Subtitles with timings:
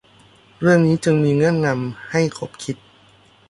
[0.61, 2.75] เรื่องนี้จึงมีเงื่อนงำ ให้ขบคิด